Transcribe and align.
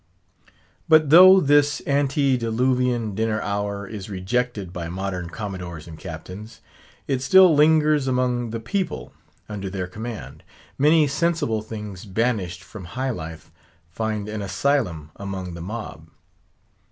But 0.89 1.11
though 1.11 1.39
this 1.39 1.79
antediluvian 1.85 3.13
dinner 3.13 3.39
hour 3.39 3.85
is 3.85 4.09
rejected 4.09 4.73
by 4.73 4.89
modern 4.89 5.29
Commodores 5.29 5.87
and 5.87 5.95
Captains, 5.99 6.59
it 7.07 7.21
still 7.21 7.53
lingers 7.55 8.07
among 8.07 8.49
"the 8.49 8.59
people" 8.59 9.13
under 9.47 9.69
their 9.69 9.85
command. 9.85 10.41
Many 10.79 11.05
sensible 11.05 11.61
things 11.61 12.05
banished 12.05 12.63
from 12.63 12.85
high 12.85 13.11
life 13.11 13.51
find 13.91 14.27
an 14.27 14.41
asylum 14.41 15.11
among 15.17 15.53
the 15.53 15.61
mob. 15.61 16.07